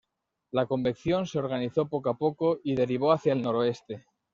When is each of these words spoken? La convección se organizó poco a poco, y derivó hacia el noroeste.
La 0.51 0.65
convección 0.65 1.27
se 1.27 1.37
organizó 1.37 1.87
poco 1.87 2.09
a 2.09 2.17
poco, 2.17 2.59
y 2.63 2.73
derivó 2.73 3.11
hacia 3.11 3.33
el 3.33 3.43
noroeste. 3.43 4.03